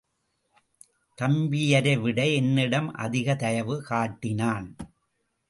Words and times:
தம்பியரைவிட 1.17 2.33
என்னிடம் 2.33 2.89
அதிக 2.95 3.35
தயவு 3.35 3.83
காட்டினான். 3.83 4.67